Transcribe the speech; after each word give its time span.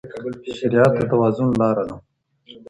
شريعت 0.57 0.91
د 0.97 0.99
توازن 1.11 1.49
لاره 1.59 1.83
ده. 1.89 1.95